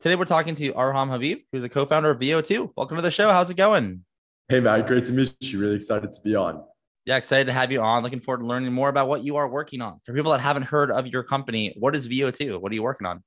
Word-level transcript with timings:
Today, 0.00 0.16
we're 0.16 0.24
talking 0.24 0.54
to 0.54 0.72
Arham 0.72 1.10
Habib, 1.10 1.40
who's 1.52 1.62
a 1.62 1.68
co 1.68 1.84
founder 1.84 2.08
of 2.08 2.18
VO2. 2.18 2.70
Welcome 2.74 2.96
to 2.96 3.02
the 3.02 3.10
show. 3.10 3.28
How's 3.28 3.50
it 3.50 3.58
going? 3.58 4.02
Hey, 4.48 4.58
Matt. 4.58 4.86
Great 4.86 5.04
to 5.04 5.12
meet 5.12 5.34
you. 5.40 5.60
Really 5.60 5.76
excited 5.76 6.10
to 6.10 6.20
be 6.22 6.34
on. 6.34 6.64
Yeah, 7.04 7.18
excited 7.18 7.48
to 7.48 7.52
have 7.52 7.70
you 7.70 7.82
on. 7.82 8.02
Looking 8.02 8.18
forward 8.18 8.40
to 8.40 8.46
learning 8.46 8.72
more 8.72 8.88
about 8.88 9.08
what 9.08 9.24
you 9.24 9.36
are 9.36 9.46
working 9.46 9.82
on. 9.82 10.00
For 10.06 10.14
people 10.14 10.32
that 10.32 10.40
haven't 10.40 10.62
heard 10.62 10.90
of 10.90 11.06
your 11.08 11.22
company, 11.22 11.74
what 11.78 11.94
is 11.94 12.08
VO2? 12.08 12.58
What 12.58 12.72
are 12.72 12.74
you 12.74 12.82
working 12.82 13.06
on? 13.06 13.22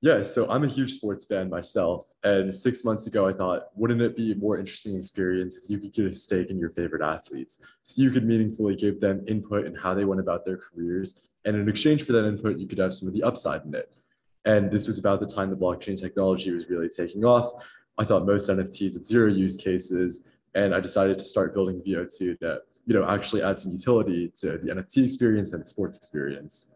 Yeah, 0.00 0.20
so 0.22 0.50
I'm 0.50 0.64
a 0.64 0.66
huge 0.66 0.94
sports 0.94 1.26
fan 1.26 1.48
myself. 1.48 2.06
And 2.24 2.52
six 2.52 2.82
months 2.82 3.06
ago, 3.06 3.28
I 3.28 3.32
thought, 3.32 3.68
wouldn't 3.76 4.02
it 4.02 4.16
be 4.16 4.32
a 4.32 4.34
more 4.34 4.58
interesting 4.58 4.96
experience 4.96 5.58
if 5.58 5.70
you 5.70 5.78
could 5.78 5.92
get 5.92 6.06
a 6.06 6.12
stake 6.12 6.50
in 6.50 6.58
your 6.58 6.70
favorite 6.70 7.02
athletes? 7.02 7.60
So 7.84 8.02
you 8.02 8.10
could 8.10 8.26
meaningfully 8.26 8.74
give 8.74 9.00
them 9.00 9.24
input 9.28 9.64
in 9.64 9.76
how 9.76 9.94
they 9.94 10.04
went 10.04 10.20
about 10.20 10.44
their 10.44 10.58
careers. 10.58 11.28
And 11.44 11.56
in 11.56 11.68
exchange 11.68 12.02
for 12.02 12.10
that 12.14 12.26
input, 12.26 12.58
you 12.58 12.66
could 12.66 12.78
have 12.78 12.94
some 12.94 13.06
of 13.06 13.14
the 13.14 13.22
upside 13.22 13.64
in 13.64 13.76
it. 13.76 13.94
And 14.44 14.70
this 14.70 14.86
was 14.86 14.98
about 14.98 15.20
the 15.20 15.26
time 15.26 15.50
the 15.50 15.56
blockchain 15.56 15.98
technology 15.98 16.50
was 16.50 16.68
really 16.68 16.88
taking 16.88 17.24
off. 17.24 17.52
I 17.96 18.04
thought 18.04 18.26
most 18.26 18.48
NFTs 18.50 18.94
had 18.94 19.04
zero 19.04 19.30
use 19.30 19.56
cases, 19.56 20.26
and 20.54 20.74
I 20.74 20.80
decided 20.80 21.18
to 21.18 21.24
start 21.24 21.54
building 21.54 21.80
VO2 21.86 22.38
to, 22.40 22.60
you 22.86 22.94
know, 22.94 23.08
actually 23.08 23.42
add 23.42 23.58
some 23.58 23.72
utility 23.72 24.32
to 24.40 24.58
the 24.58 24.74
NFT 24.74 25.04
experience 25.04 25.52
and 25.52 25.62
the 25.62 25.66
sports 25.66 25.96
experience. 25.96 26.72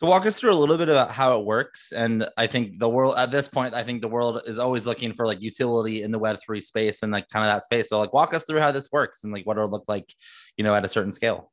So 0.00 0.08
walk 0.08 0.26
us 0.26 0.38
through 0.38 0.52
a 0.52 0.54
little 0.54 0.76
bit 0.76 0.88
about 0.88 1.12
how 1.12 1.38
it 1.38 1.46
works. 1.46 1.92
And 1.92 2.28
I 2.36 2.46
think 2.46 2.78
the 2.78 2.88
world 2.88 3.14
at 3.16 3.30
this 3.30 3.48
point, 3.48 3.74
I 3.74 3.84
think 3.84 4.02
the 4.02 4.08
world 4.08 4.42
is 4.44 4.58
always 4.58 4.86
looking 4.86 5.14
for 5.14 5.24
like 5.24 5.40
utility 5.40 6.02
in 6.02 6.10
the 6.10 6.18
Web3 6.18 6.62
space 6.62 7.02
and 7.02 7.12
like 7.12 7.28
kind 7.28 7.48
of 7.48 7.54
that 7.54 7.64
space. 7.64 7.88
So 7.88 8.00
like 8.00 8.12
walk 8.12 8.34
us 8.34 8.44
through 8.44 8.60
how 8.60 8.72
this 8.72 8.90
works 8.92 9.24
and 9.24 9.32
like 9.32 9.46
what 9.46 9.56
it'll 9.56 9.70
look 9.70 9.84
like, 9.86 10.12
you 10.56 10.64
know, 10.64 10.74
at 10.74 10.84
a 10.84 10.88
certain 10.88 11.12
scale. 11.12 11.52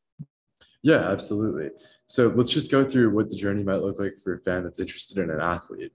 Yeah, 0.84 1.10
absolutely. 1.10 1.70
So 2.08 2.28
let's 2.28 2.50
just 2.50 2.72
go 2.72 2.84
through 2.84 3.14
what 3.14 3.30
the 3.30 3.36
journey 3.36 3.64
might 3.64 3.82
look 3.82 4.00
like 4.00 4.18
for 4.18 4.34
a 4.34 4.40
fan 4.40 4.64
that's 4.64 4.80
interested 4.80 5.20
in 5.20 5.30
an 5.30 5.40
athlete. 5.40 5.94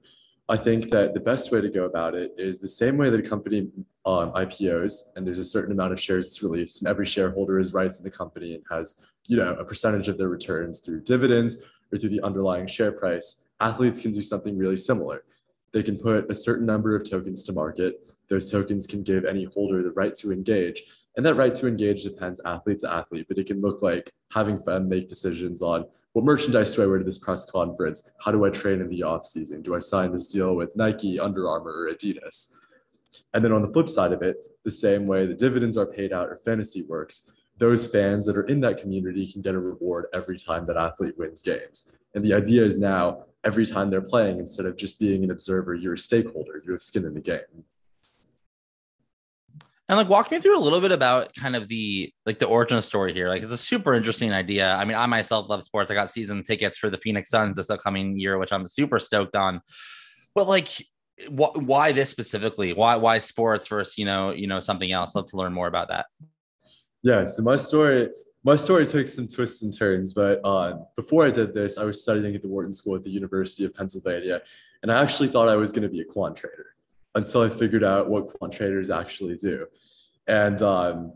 I 0.49 0.57
think 0.57 0.91
that 0.91 1.13
the 1.13 1.21
best 1.21 1.51
way 1.51 1.61
to 1.61 1.69
go 1.69 1.87
about 1.87 2.15
it 2.15 2.33
is 2.39 2.61
the 2.61 2.69
same 2.69 2.97
way 2.97 3.11
that 3.11 3.19
a 3.19 3.29
company 3.29 3.69
um, 4.05 4.31
IPOs, 4.33 5.09
and 5.17 5.27
there's 5.27 5.41
a 5.41 5.45
certain 5.45 5.73
amount 5.73 5.93
of 5.93 6.01
shares 6.01 6.29
that's 6.29 6.43
released, 6.43 6.81
and 6.81 6.89
every 6.89 7.05
shareholder 7.05 7.59
has 7.59 7.73
rights 7.73 7.99
in 7.99 8.05
the 8.05 8.11
company 8.11 8.55
and 8.55 8.63
has, 8.71 9.03
you 9.27 9.37
know, 9.37 9.55
a 9.55 9.65
percentage 9.65 10.07
of 10.07 10.19
their 10.19 10.29
returns 10.29 10.79
through 10.79 11.01
dividends 11.01 11.57
or 11.93 11.99
through 11.99 12.11
the 12.11 12.23
underlying 12.23 12.69
share 12.69 12.93
price. 12.93 13.45
Athletes 13.61 13.99
can 13.99 14.13
do 14.13 14.23
something 14.23 14.57
really 14.57 14.77
similar. 14.77 15.25
They 15.73 15.83
can 15.83 15.99
put 15.99 16.31
a 16.31 16.35
certain 16.35 16.65
number 16.65 16.95
of 16.95 17.09
tokens 17.09 17.43
to 17.45 17.53
market. 17.53 18.09
Those 18.29 18.51
tokens 18.51 18.87
can 18.87 19.03
give 19.03 19.25
any 19.25 19.45
holder 19.45 19.83
the 19.83 19.93
right 19.93 20.15
to 20.17 20.33
engage, 20.33 20.83
and 21.17 21.25
that 21.25 21.35
right 21.35 21.55
to 21.55 21.69
engage 21.69 22.03
depends 22.03 22.41
athlete 22.45 22.81
to 22.81 22.93
athlete, 22.93 23.27
but 23.29 23.39
it 23.39 23.47
can 23.47 23.61
look 23.61 23.83
like 23.83 24.13
having 24.33 24.59
them 24.65 24.89
make 24.89 25.09
decisions 25.09 25.63
on 25.63 25.87
what 26.13 26.25
merchandise 26.25 26.75
do 26.75 26.83
I 26.83 26.87
wear 26.87 26.99
to 26.99 27.05
this 27.05 27.19
press 27.19 27.45
conference? 27.45 28.09
How 28.25 28.33
do 28.33 28.47
I 28.47 28.51
train 28.51 28.81
in 28.81 28.89
the 28.89 29.03
off 29.03 29.27
season? 29.27 29.61
Do 29.61 29.75
I 29.75 29.81
sign 29.81 30.13
this 30.13 30.29
deal 30.29 30.57
with 30.57 30.75
Nike, 30.75 31.21
Under 31.21 31.47
Armour, 31.47 31.85
or 31.85 31.89
Adidas? 31.93 32.55
And 33.35 33.45
then 33.45 33.53
on 33.53 33.61
the 33.61 33.69
flip 33.69 33.91
side 33.91 34.13
of 34.13 34.23
it, 34.23 34.39
the 34.65 34.71
same 34.71 35.07
way 35.07 35.27
the 35.27 35.35
dividends 35.35 35.77
are 35.77 35.85
paid 35.85 36.15
out 36.15 36.29
or 36.29 36.39
fantasy 36.39 36.83
works, 36.83 37.31
those 37.59 37.87
fans 37.87 38.25
that 38.25 38.37
are 38.37 38.47
in 38.47 38.61
that 38.61 38.79
community 38.79 39.31
can 39.31 39.43
get 39.43 39.55
a 39.55 39.59
reward 39.59 40.07
every 40.15 40.39
time 40.39 40.67
that 40.67 40.77
athlete 40.77 41.19
wins 41.19 41.43
games. 41.43 41.93
And 42.15 42.25
the 42.25 42.33
idea 42.33 42.65
is 42.65 42.79
now 42.79 43.25
every 43.45 43.67
time 43.67 43.91
they're 43.91 44.01
playing, 44.01 44.39
instead 44.39 44.65
of 44.65 44.77
just 44.77 44.99
being 44.99 45.23
an 45.23 45.31
observer, 45.31 45.75
you're 45.75 45.95
a 45.95 45.99
stakeholder, 45.99 46.63
you 46.65 46.73
have 46.73 46.83
skin 46.83 47.05
in 47.05 47.13
the 47.13 47.21
game. 47.21 47.65
And 49.89 49.97
like 49.97 50.09
walk 50.09 50.33
me 50.33 50.41
through 50.41 50.59
a 50.59 50.61
little 50.61 50.81
bit 50.81 50.91
about 50.91 51.33
kind 51.35 51.55
of 51.55 51.69
the 51.69 52.13
like 52.25 52.41
the 52.41 52.47
origin 52.47 52.83
story 52.83 53.13
here. 53.13 53.29
Like 53.29 53.43
it's 53.43 53.53
a 53.53 53.59
super 53.59 53.95
interesting 53.95 54.33
idea. 54.33 54.75
I 54.75 54.85
mean, 54.85 54.97
I 54.97 55.07
myself 55.07 55.49
love 55.49 55.63
sports. 55.63 55.91
I 55.91 55.95
got 55.95 56.11
season 56.11 56.43
tickets 56.43 56.77
for 56.77 56.91
the 56.91 56.99
Phoenix 56.99 57.31
Suns 57.31 57.57
this 57.57 57.71
upcoming 57.71 58.19
year, 58.19 58.37
which 58.39 58.53
I'm 58.53 58.67
super 58.67 58.99
stoked 58.99 59.37
on. 59.37 59.61
But 60.35 60.49
like 60.49 60.69
wh- 61.29 61.55
why 61.57 61.93
this 61.93 62.11
specifically? 62.11 62.73
Why 62.73 62.97
why 62.97 63.19
sports 63.21 63.69
versus, 63.69 63.97
you 63.97 64.05
know, 64.05 64.33
you 64.33 64.49
know, 64.49 64.59
something 64.59 64.91
else? 64.91 65.15
I'd 65.15 65.21
love 65.21 65.27
to 65.29 65.37
learn 65.37 65.53
more 65.53 65.69
about 65.69 65.89
that. 65.89 66.07
Yeah, 67.03 67.25
so 67.25 67.43
my 67.43 67.57
story 67.57 68.09
my 68.43 68.57
story 68.57 68.87
took 68.87 69.07
some 69.09 69.27
twists 69.27 69.63
and 69.63 69.77
turns, 69.77 70.13
but 70.13 70.41
uh, 70.45 70.79
before 70.95 71.25
I 71.25 71.31
did 71.31 71.53
this, 71.53 71.79
I 71.79 71.85
was 71.85 72.03
studying 72.03 72.35
at 72.35 72.43
the 72.43 72.49
Wharton 72.49 72.73
School 72.73 72.95
at 72.95 73.03
the 73.03 73.11
University 73.11 73.65
of 73.65 73.75
Pennsylvania, 73.75 74.43
and 74.83 74.93
I 74.93 75.03
actually 75.03 75.29
thought 75.29 75.49
I 75.49 75.57
was 75.57 75.73
going 75.73 75.83
to 75.83 75.89
be 75.89 76.01
a 76.01 76.05
quant 76.05 76.37
trader 76.37 76.76
until 77.17 77.43
I 77.43 77.49
figured 77.49 77.83
out 77.83 78.09
what 78.09 78.29
quant 78.29 78.53
traders 78.53 78.91
actually 78.91 79.37
do. 79.37 79.67
And 80.29 80.61
um, 80.63 81.13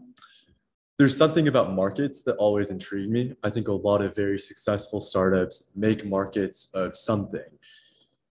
there's 0.98 1.16
something 1.16 1.46
about 1.46 1.72
markets 1.72 2.22
that 2.22 2.36
always 2.36 2.70
intrigued 2.70 3.12
me. 3.12 3.34
I 3.44 3.50
think 3.50 3.68
a 3.68 3.72
lot 3.72 4.02
of 4.02 4.16
very 4.16 4.38
successful 4.38 5.00
startups 5.00 5.70
make 5.76 6.04
markets 6.04 6.68
of 6.74 6.96
something. 6.96 7.50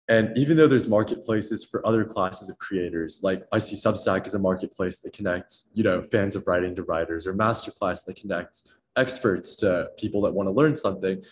And 0.08 0.36
even 0.38 0.56
though 0.56 0.68
there's 0.68 0.86
marketplaces 0.86 1.64
for 1.64 1.84
other 1.86 2.04
classes 2.04 2.48
of 2.48 2.56
creators, 2.58 3.20
like 3.22 3.44
I 3.50 3.58
see 3.58 3.74
Substack 3.74 4.24
as 4.24 4.34
a 4.34 4.38
marketplace 4.38 5.00
that 5.00 5.12
connects, 5.12 5.70
you 5.74 5.82
know, 5.82 6.00
fans 6.00 6.36
of 6.36 6.46
writing 6.46 6.76
to 6.76 6.84
writers, 6.84 7.26
or 7.26 7.34
Masterclass 7.34 8.04
that 8.04 8.16
connects 8.16 8.72
experts 8.96 9.56
to 9.56 9.90
people 9.98 10.20
that 10.22 10.32
want 10.32 10.46
to 10.46 10.52
learn 10.52 10.76
something. 10.76 11.22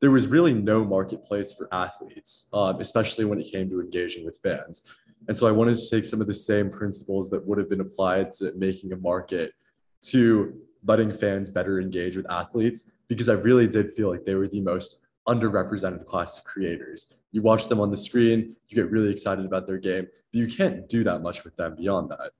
There 0.00 0.10
was 0.10 0.26
really 0.26 0.52
no 0.52 0.84
marketplace 0.84 1.52
for 1.52 1.68
athletes, 1.72 2.48
um, 2.52 2.80
especially 2.80 3.24
when 3.24 3.40
it 3.40 3.50
came 3.50 3.70
to 3.70 3.80
engaging 3.80 4.26
with 4.26 4.38
fans. 4.42 4.84
And 5.28 5.36
so 5.36 5.46
I 5.46 5.52
wanted 5.52 5.76
to 5.76 5.90
take 5.90 6.06
some 6.06 6.20
of 6.20 6.26
the 6.26 6.34
same 6.34 6.70
principles 6.70 7.28
that 7.30 7.46
would 7.46 7.58
have 7.58 7.68
been 7.68 7.82
applied 7.82 8.32
to 8.34 8.52
making 8.56 8.92
a 8.92 8.96
market 8.96 9.52
to 10.00 10.54
letting 10.84 11.12
fans 11.12 11.50
better 11.50 11.80
engage 11.80 12.16
with 12.16 12.30
athletes 12.30 12.90
because 13.08 13.28
I 13.28 13.34
really 13.34 13.68
did 13.68 13.92
feel 13.92 14.10
like 14.10 14.24
they 14.24 14.34
were 14.34 14.48
the 14.48 14.62
most 14.62 15.00
underrepresented 15.26 16.06
class 16.06 16.38
of 16.38 16.44
creators. 16.44 17.12
You 17.32 17.42
watch 17.42 17.68
them 17.68 17.80
on 17.80 17.90
the 17.90 17.96
screen, 17.96 18.56
you 18.68 18.74
get 18.74 18.90
really 18.90 19.10
excited 19.10 19.44
about 19.44 19.66
their 19.66 19.78
game, 19.78 20.06
but 20.32 20.38
you 20.38 20.46
can't 20.46 20.88
do 20.88 21.04
that 21.04 21.20
much 21.20 21.44
with 21.44 21.54
them 21.56 21.76
beyond 21.76 22.10
that. 22.10 22.32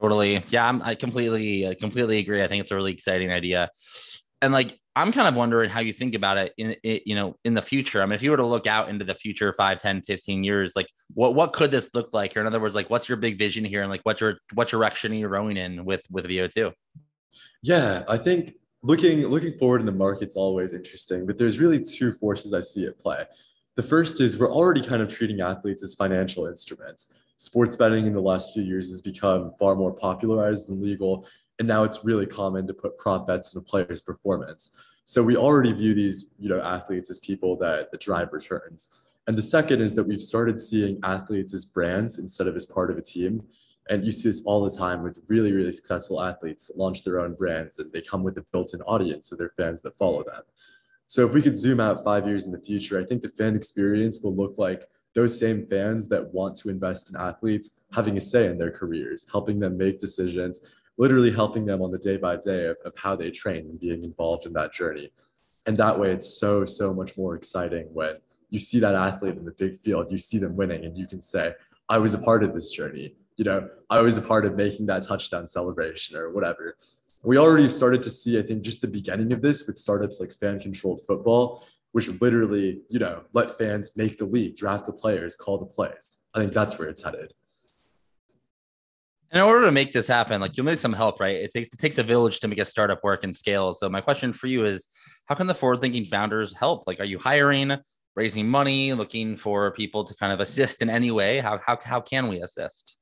Totally. 0.00 0.42
Yeah, 0.48 0.68
I'm, 0.68 0.82
I 0.82 0.94
completely, 0.94 1.66
uh, 1.66 1.74
completely 1.74 2.18
agree. 2.18 2.42
I 2.42 2.48
think 2.48 2.60
it's 2.60 2.70
a 2.70 2.76
really 2.76 2.92
exciting 2.92 3.32
idea. 3.32 3.70
And 4.40 4.52
like, 4.52 4.78
I'm 4.94 5.10
kind 5.10 5.26
of 5.26 5.34
wondering 5.34 5.70
how 5.70 5.80
you 5.80 5.92
think 5.92 6.14
about 6.14 6.36
it 6.36 6.52
in 6.58 6.76
it, 6.82 7.02
you 7.06 7.14
know, 7.14 7.36
in 7.44 7.54
the 7.54 7.62
future. 7.62 8.02
I 8.02 8.06
mean, 8.06 8.12
if 8.12 8.22
you 8.22 8.30
were 8.30 8.36
to 8.36 8.46
look 8.46 8.66
out 8.66 8.90
into 8.90 9.04
the 9.04 9.14
future, 9.14 9.52
5, 9.52 9.80
10, 9.80 10.02
15 10.02 10.44
years, 10.44 10.76
like 10.76 10.88
what, 11.14 11.34
what 11.34 11.54
could 11.54 11.70
this 11.70 11.88
look 11.94 12.12
like? 12.12 12.36
Or 12.36 12.40
in 12.40 12.46
other 12.46 12.60
words, 12.60 12.74
like 12.74 12.90
what's 12.90 13.08
your 13.08 13.16
big 13.16 13.38
vision 13.38 13.64
here? 13.64 13.80
And 13.82 13.90
like, 13.90 14.02
what's 14.02 14.20
your, 14.20 14.38
what 14.52 14.68
direction 14.68 15.12
are 15.12 15.16
you 15.16 15.28
rowing 15.28 15.56
in 15.56 15.84
with, 15.84 16.02
with 16.10 16.26
VO2? 16.26 16.72
Yeah, 17.62 18.02
I 18.06 18.18
think 18.18 18.54
looking, 18.82 19.26
looking 19.26 19.56
forward 19.56 19.80
in 19.80 19.86
the 19.86 19.92
market's 19.92 20.36
always 20.36 20.74
interesting, 20.74 21.26
but 21.26 21.38
there's 21.38 21.58
really 21.58 21.82
two 21.82 22.12
forces 22.12 22.52
I 22.52 22.60
see 22.60 22.86
at 22.86 22.98
play. 22.98 23.24
The 23.76 23.82
first 23.82 24.20
is 24.20 24.38
we're 24.38 24.52
already 24.52 24.82
kind 24.82 25.00
of 25.00 25.08
treating 25.08 25.40
athletes 25.40 25.82
as 25.82 25.94
financial 25.94 26.46
instruments. 26.46 27.14
Sports 27.38 27.76
betting 27.76 28.06
in 28.06 28.12
the 28.12 28.20
last 28.20 28.52
few 28.52 28.62
years 28.62 28.90
has 28.90 29.00
become 29.00 29.54
far 29.58 29.74
more 29.74 29.92
popularized 29.92 30.68
and 30.68 30.82
legal 30.82 31.26
and 31.58 31.68
now 31.68 31.84
it's 31.84 32.04
really 32.04 32.26
common 32.26 32.66
to 32.66 32.74
put 32.74 32.98
prop 32.98 33.26
bets 33.26 33.54
in 33.54 33.58
a 33.58 33.62
player's 33.62 34.00
performance. 34.00 34.76
So 35.04 35.22
we 35.22 35.36
already 35.36 35.72
view 35.72 35.94
these, 35.94 36.34
you 36.38 36.48
know, 36.48 36.60
athletes 36.60 37.10
as 37.10 37.18
people 37.18 37.56
that, 37.58 37.88
drive 38.00 38.32
returns. 38.32 38.88
And 39.26 39.36
the 39.36 39.42
second 39.42 39.80
is 39.80 39.94
that 39.94 40.04
we've 40.04 40.22
started 40.22 40.60
seeing 40.60 40.98
athletes 41.02 41.54
as 41.54 41.64
brands 41.64 42.18
instead 42.18 42.48
of 42.48 42.56
as 42.56 42.66
part 42.66 42.90
of 42.90 42.98
a 42.98 43.02
team. 43.02 43.42
And 43.90 44.04
you 44.04 44.12
see 44.12 44.28
this 44.28 44.42
all 44.44 44.64
the 44.64 44.76
time 44.76 45.02
with 45.02 45.18
really, 45.28 45.52
really 45.52 45.72
successful 45.72 46.22
athletes 46.22 46.66
that 46.66 46.76
launch 46.76 47.04
their 47.04 47.20
own 47.20 47.34
brands 47.34 47.78
and 47.78 47.92
they 47.92 48.00
come 48.00 48.22
with 48.22 48.38
a 48.38 48.42
built 48.52 48.74
in 48.74 48.82
audience 48.82 49.30
of 49.32 49.38
their 49.38 49.52
fans 49.56 49.82
that 49.82 49.96
follow 49.98 50.24
them. 50.24 50.42
So 51.06 51.26
if 51.26 51.34
we 51.34 51.42
could 51.42 51.56
zoom 51.56 51.78
out 51.78 52.02
five 52.02 52.26
years 52.26 52.46
in 52.46 52.52
the 52.52 52.60
future, 52.60 53.00
I 53.00 53.04
think 53.04 53.22
the 53.22 53.28
fan 53.28 53.54
experience 53.54 54.20
will 54.20 54.34
look 54.34 54.56
like 54.56 54.88
those 55.14 55.38
same 55.38 55.66
fans 55.66 56.08
that 56.08 56.32
want 56.32 56.56
to 56.56 56.70
invest 56.70 57.10
in 57.10 57.16
athletes 57.16 57.80
having 57.92 58.16
a 58.16 58.20
say 58.20 58.46
in 58.46 58.56
their 58.56 58.70
careers, 58.70 59.26
helping 59.30 59.58
them 59.58 59.76
make 59.76 60.00
decisions, 60.00 60.60
literally 60.98 61.30
helping 61.30 61.64
them 61.64 61.82
on 61.82 61.90
the 61.90 61.98
day 61.98 62.16
by 62.16 62.36
day 62.36 62.66
of, 62.66 62.76
of 62.84 62.92
how 62.96 63.16
they 63.16 63.30
train 63.30 63.66
and 63.66 63.80
being 63.80 64.04
involved 64.04 64.46
in 64.46 64.52
that 64.52 64.72
journey. 64.72 65.10
And 65.66 65.76
that 65.76 65.98
way, 65.98 66.12
it's 66.12 66.38
so, 66.38 66.66
so 66.66 66.92
much 66.92 67.16
more 67.16 67.34
exciting 67.34 67.88
when 67.92 68.16
you 68.50 68.58
see 68.58 68.80
that 68.80 68.94
athlete 68.94 69.36
in 69.36 69.44
the 69.44 69.52
big 69.52 69.78
field, 69.78 70.10
you 70.10 70.18
see 70.18 70.38
them 70.38 70.56
winning, 70.56 70.84
and 70.84 70.96
you 70.96 71.06
can 71.06 71.22
say, 71.22 71.54
I 71.88 71.98
was 71.98 72.14
a 72.14 72.18
part 72.18 72.44
of 72.44 72.54
this 72.54 72.70
journey. 72.70 73.16
You 73.36 73.44
know, 73.44 73.68
I 73.88 74.02
was 74.02 74.16
a 74.16 74.22
part 74.22 74.44
of 74.44 74.56
making 74.56 74.86
that 74.86 75.04
touchdown 75.04 75.48
celebration 75.48 76.16
or 76.16 76.30
whatever. 76.30 76.76
We 77.22 77.38
already 77.38 77.68
started 77.68 78.02
to 78.02 78.10
see, 78.10 78.38
I 78.38 78.42
think, 78.42 78.62
just 78.62 78.80
the 78.80 78.88
beginning 78.88 79.32
of 79.32 79.40
this 79.40 79.66
with 79.66 79.78
startups 79.78 80.20
like 80.20 80.32
fan 80.32 80.60
controlled 80.60 81.06
football, 81.06 81.66
which 81.92 82.08
literally, 82.20 82.82
you 82.88 82.98
know, 82.98 83.22
let 83.32 83.56
fans 83.56 83.96
make 83.96 84.18
the 84.18 84.24
league, 84.24 84.56
draft 84.56 84.86
the 84.86 84.92
players, 84.92 85.36
call 85.36 85.58
the 85.58 85.66
plays. 85.66 86.16
I 86.34 86.40
think 86.40 86.52
that's 86.52 86.78
where 86.78 86.88
it's 86.88 87.02
headed. 87.02 87.32
In 89.32 89.40
order 89.40 89.64
to 89.64 89.72
make 89.72 89.92
this 89.92 90.06
happen, 90.06 90.40
like 90.40 90.56
you'll 90.56 90.66
need 90.66 90.78
some 90.78 90.92
help, 90.92 91.18
right? 91.18 91.36
It 91.36 91.52
takes 91.52 91.68
it 91.68 91.78
takes 91.78 91.96
a 91.98 92.02
village 92.02 92.40
to 92.40 92.48
make 92.48 92.58
a 92.58 92.64
startup 92.64 93.02
work 93.02 93.24
and 93.24 93.34
scale. 93.34 93.72
So 93.72 93.88
my 93.88 94.02
question 94.02 94.32
for 94.32 94.46
you 94.46 94.66
is, 94.66 94.88
how 95.26 95.34
can 95.34 95.46
the 95.46 95.54
forward-thinking 95.54 96.04
founders 96.04 96.52
help? 96.54 96.86
Like, 96.86 97.00
are 97.00 97.06
you 97.06 97.18
hiring, 97.18 97.72
raising 98.14 98.46
money, 98.46 98.92
looking 98.92 99.36
for 99.36 99.70
people 99.70 100.04
to 100.04 100.14
kind 100.16 100.34
of 100.34 100.40
assist 100.40 100.82
in 100.82 100.90
any 100.90 101.10
way? 101.10 101.38
How 101.38 101.58
how 101.64 101.78
how 101.82 102.00
can 102.00 102.28
we 102.28 102.42
assist? 102.42 102.98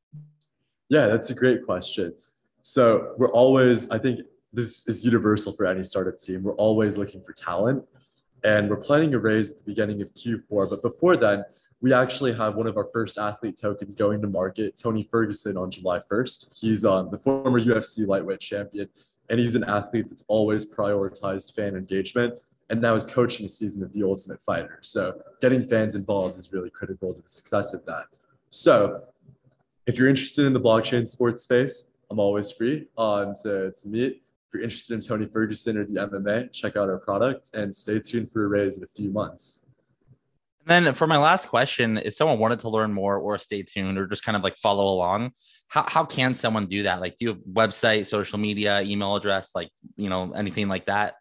Yeah, 0.88 1.06
that's 1.06 1.30
a 1.30 1.34
great 1.34 1.64
question. 1.64 2.14
So 2.62 3.14
we're 3.16 3.32
always, 3.32 3.88
I 3.90 3.98
think 3.98 4.20
this 4.52 4.86
is 4.86 5.04
universal 5.04 5.52
for 5.52 5.64
any 5.66 5.84
startup 5.84 6.18
team. 6.18 6.42
We're 6.42 6.54
always 6.54 6.98
looking 6.98 7.22
for 7.22 7.32
talent 7.32 7.84
and 8.44 8.68
we're 8.68 8.76
planning 8.76 9.14
a 9.14 9.18
raise 9.18 9.50
at 9.50 9.58
the 9.58 9.62
beginning 9.64 10.02
of 10.02 10.08
Q4. 10.14 10.68
But 10.68 10.82
before 10.82 11.16
then, 11.16 11.44
we 11.80 11.92
actually 11.92 12.34
have 12.34 12.56
one 12.56 12.66
of 12.66 12.76
our 12.76 12.88
first 12.92 13.16
athlete 13.16 13.58
tokens 13.58 13.94
going 13.94 14.20
to 14.20 14.28
market, 14.28 14.78
Tony 14.80 15.02
Ferguson, 15.02 15.56
on 15.56 15.70
July 15.70 16.00
1st. 16.10 16.58
He's 16.60 16.84
um, 16.84 17.10
the 17.10 17.18
former 17.18 17.58
UFC 17.58 18.06
lightweight 18.06 18.40
champion, 18.40 18.88
and 19.30 19.40
he's 19.40 19.54
an 19.54 19.64
athlete 19.64 20.06
that's 20.10 20.24
always 20.28 20.66
prioritized 20.66 21.54
fan 21.54 21.76
engagement 21.76 22.34
and 22.70 22.80
now 22.80 22.94
is 22.94 23.04
coaching 23.04 23.44
a 23.44 23.48
season 23.48 23.82
of 23.82 23.92
The 23.92 24.04
Ultimate 24.04 24.40
Fighter. 24.40 24.78
So 24.80 25.20
getting 25.40 25.66
fans 25.66 25.96
involved 25.96 26.38
is 26.38 26.52
really 26.52 26.70
critical 26.70 27.12
to 27.12 27.20
the 27.20 27.28
success 27.28 27.74
of 27.74 27.84
that. 27.86 28.04
So 28.50 29.02
if 29.86 29.98
you're 29.98 30.08
interested 30.08 30.46
in 30.46 30.52
the 30.52 30.60
blockchain 30.60 31.06
sports 31.06 31.42
space, 31.42 31.84
I'm 32.10 32.20
always 32.20 32.50
free 32.50 32.86
on 32.96 33.34
to, 33.42 33.72
to 33.72 33.88
meet. 33.88 34.22
If 34.48 34.54
you're 34.54 34.62
interested 34.62 34.94
in 34.94 35.00
Tony 35.00 35.26
Ferguson 35.26 35.76
or 35.78 35.84
the 35.84 35.94
MMA, 35.94 36.52
check 36.52 36.76
out 36.76 36.88
our 36.88 36.98
product 36.98 37.50
and 37.54 37.74
stay 37.74 37.98
tuned 37.98 38.30
for 38.30 38.44
a 38.44 38.48
raise 38.48 38.78
in 38.78 38.84
a 38.84 38.88
few 38.88 39.10
months. 39.10 39.66
And 40.68 40.86
then 40.86 40.94
for 40.94 41.06
my 41.06 41.16
last 41.16 41.48
question, 41.48 41.96
if 41.96 42.14
someone 42.14 42.38
wanted 42.38 42.60
to 42.60 42.68
learn 42.68 42.92
more 42.92 43.16
or 43.16 43.38
stay 43.38 43.62
tuned 43.62 43.98
or 43.98 44.06
just 44.06 44.24
kind 44.24 44.36
of 44.36 44.42
like 44.42 44.56
follow 44.56 44.88
along, 44.88 45.32
how, 45.68 45.86
how 45.88 46.04
can 46.04 46.34
someone 46.34 46.66
do 46.66 46.82
that? 46.82 47.00
Like 47.00 47.16
do 47.16 47.24
you 47.24 47.30
have 47.30 47.38
website, 47.50 48.04
social 48.06 48.38
media, 48.38 48.82
email 48.82 49.16
address, 49.16 49.52
like, 49.54 49.70
you 49.96 50.10
know, 50.10 50.32
anything 50.32 50.68
like 50.68 50.84
that? 50.86 51.14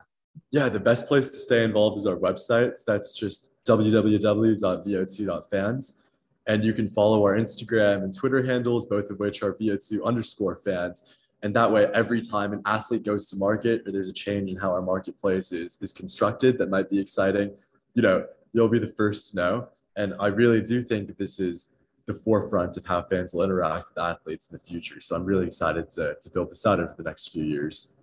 Yeah, 0.52 0.70
the 0.70 0.80
best 0.80 1.08
place 1.08 1.30
to 1.30 1.38
stay 1.38 1.64
involved 1.64 2.00
is 2.00 2.06
our 2.06 2.18
website. 2.18 2.78
That's 2.86 3.14
just 3.14 3.50
www.vo2.fans. 3.66 6.02
And 6.48 6.66
you 6.66 6.74
can 6.74 6.90
follow 6.90 7.24
our 7.24 7.38
Instagram 7.38 8.04
and 8.04 8.16
Twitter 8.16 8.44
handles, 8.44 8.86
both 8.88 9.10
of 9.10 9.20
which 9.20 9.44
are 9.44 9.54
vo2 9.54 10.04
underscore 10.04 10.60
fans. 10.66 11.16
And 11.44 11.56
that 11.56 11.72
way, 11.72 11.88
every 11.94 12.22
time 12.22 12.52
an 12.52 12.62
athlete 12.66 13.04
goes 13.04 13.30
to 13.30 13.38
market 13.38 13.84
or 13.86 13.92
there's 13.92 14.10
a 14.10 14.14
change 14.14 14.50
in 14.50 14.58
how 14.58 14.72
our 14.72 14.82
marketplace 14.82 15.52
is, 15.52 15.78
is 15.82 15.94
constructed 15.94 16.58
that 16.58 16.70
might 16.70 16.90
be 16.90 16.98
exciting, 17.00 17.56
you 17.94 18.02
know, 18.02 18.26
you'll 18.54 18.70
be 18.70 18.80
the 18.80 18.88
first 18.88 19.32
to 19.32 19.36
know. 19.36 19.70
And 19.96 20.14
I 20.20 20.28
really 20.28 20.62
do 20.62 20.82
think 20.82 21.08
that 21.08 21.18
this 21.18 21.40
is 21.40 21.76
the 22.06 22.14
forefront 22.14 22.78
of 22.78 22.86
how 22.86 23.04
fans 23.04 23.34
will 23.34 23.44
interact 23.44 23.90
with 23.90 24.04
athletes 24.04 24.50
in 24.50 24.58
the 24.58 24.64
future. 24.64 25.00
So 25.02 25.16
I'm 25.16 25.26
really 25.26 25.46
excited 25.46 25.92
to, 25.92 26.16
to 26.22 26.30
build 26.30 26.50
this 26.50 26.66
out 26.66 26.80
over 26.80 26.94
the 26.98 27.04
next 27.04 27.30
few 27.30 27.44
years. 27.44 27.96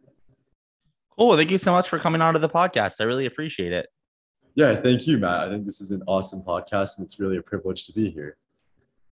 Cool. 1.18 1.36
Thank 1.36 1.50
you 1.50 1.58
so 1.58 1.72
much 1.72 1.88
for 1.88 1.98
coming 1.98 2.20
on 2.20 2.34
to 2.34 2.40
the 2.40 2.48
podcast. 2.48 3.00
I 3.00 3.04
really 3.04 3.26
appreciate 3.26 3.72
it. 3.72 3.88
Yeah, 4.54 4.74
thank 4.76 5.06
you, 5.06 5.18
Matt. 5.18 5.48
I 5.48 5.50
think 5.50 5.66
this 5.66 5.80
is 5.80 5.90
an 5.90 6.02
awesome 6.06 6.42
podcast 6.42 6.98
and 6.98 7.04
it's 7.04 7.18
really 7.18 7.36
a 7.36 7.42
privilege 7.42 7.86
to 7.86 7.92
be 7.92 8.10
here. 8.10 8.36